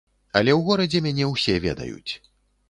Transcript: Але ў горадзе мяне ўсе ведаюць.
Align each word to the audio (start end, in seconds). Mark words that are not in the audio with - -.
Але 0.39 0.51
ў 0.53 0.61
горадзе 0.69 1.01
мяне 1.09 1.27
ўсе 1.33 1.59
ведаюць. 1.67 2.11